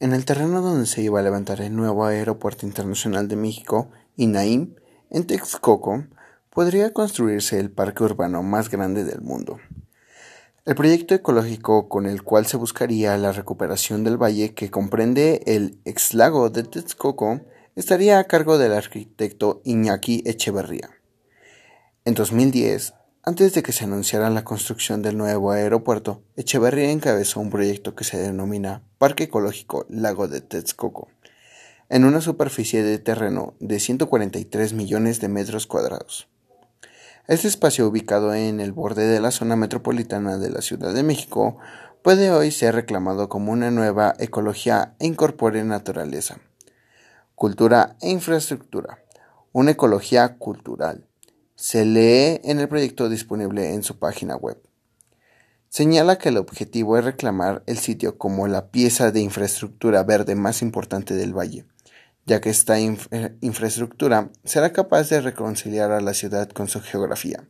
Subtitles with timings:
[0.00, 4.74] En el terreno donde se iba a levantar el nuevo Aeropuerto Internacional de México, INAIM,
[5.10, 6.04] en Texcoco,
[6.50, 9.60] podría construirse el parque urbano más grande del mundo.
[10.64, 15.78] El proyecto ecológico con el cual se buscaría la recuperación del valle que comprende el
[15.84, 17.42] ex lago de Texcoco
[17.76, 20.90] estaría a cargo del arquitecto Iñaki Echeverría.
[22.04, 22.94] En 2010,
[23.26, 28.04] antes de que se anunciara la construcción del nuevo aeropuerto, Echeverría encabezó un proyecto que
[28.04, 31.08] se denomina Parque Ecológico Lago de Texcoco,
[31.88, 36.28] en una superficie de terreno de 143 millones de metros cuadrados.
[37.26, 41.56] Este espacio ubicado en el borde de la zona metropolitana de la Ciudad de México
[42.02, 46.40] puede hoy ser reclamado como una nueva ecología e incorpore naturaleza,
[47.34, 48.98] cultura e infraestructura,
[49.52, 51.06] una ecología cultural
[51.64, 54.60] se lee en el proyecto disponible en su página web.
[55.70, 60.60] Señala que el objetivo es reclamar el sitio como la pieza de infraestructura verde más
[60.60, 61.64] importante del valle,
[62.26, 62.98] ya que esta eh,
[63.40, 67.48] infraestructura será capaz de reconciliar a la ciudad con su geografía,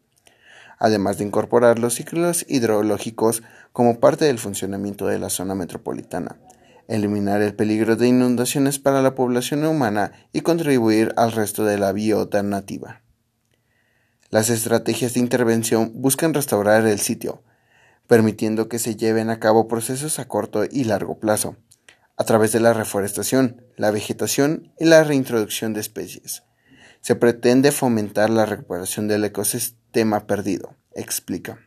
[0.78, 6.36] además de incorporar los ciclos hidrológicos como parte del funcionamiento de la zona metropolitana,
[6.86, 11.91] eliminar el peligro de inundaciones para la población humana y contribuir al resto de la
[11.91, 13.03] biota nativa.
[14.34, 17.44] Las estrategias de intervención buscan restaurar el sitio,
[18.08, 21.56] permitiendo que se lleven a cabo procesos a corto y largo plazo,
[22.16, 26.42] a través de la reforestación, la vegetación y la reintroducción de especies.
[27.00, 31.60] Se pretende fomentar la recuperación del ecosistema perdido, explica.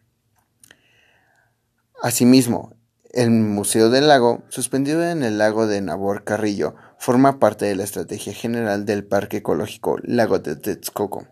[2.03, 2.75] Asimismo,
[3.13, 7.85] el Museo del Lago, suspendido en el lago de Nabor Carrillo, forma parte de la
[7.85, 11.27] estrategia general del Parque Ecológico Lago de Texcoco.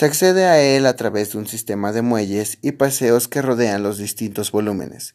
[0.00, 3.82] Se accede a él a través de un sistema de muelles y paseos que rodean
[3.82, 5.14] los distintos volúmenes,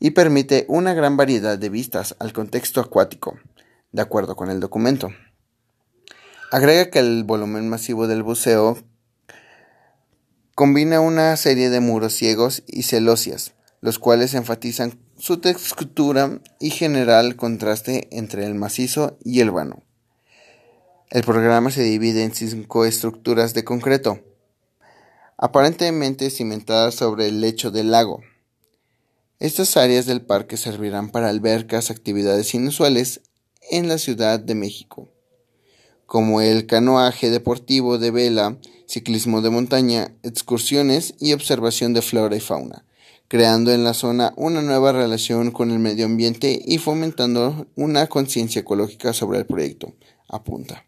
[0.00, 3.38] y permite una gran variedad de vistas al contexto acuático,
[3.92, 5.10] de acuerdo con el documento.
[6.50, 8.78] Agrega que el volumen masivo del buceo
[10.54, 13.52] combina una serie de muros ciegos y celosias,
[13.82, 19.82] los cuales enfatizan su textura y general contraste entre el macizo y el vano.
[21.14, 24.18] El programa se divide en cinco estructuras de concreto,
[25.36, 28.20] aparentemente cimentadas sobre el lecho del lago.
[29.38, 33.20] Estas áreas del parque servirán para albercas actividades inusuales
[33.70, 35.08] en la Ciudad de México,
[36.06, 38.58] como el canoaje deportivo de vela,
[38.88, 42.86] ciclismo de montaña, excursiones y observación de flora y fauna,
[43.28, 48.62] creando en la zona una nueva relación con el medio ambiente y fomentando una conciencia
[48.62, 49.94] ecológica sobre el proyecto,
[50.28, 50.84] apunta.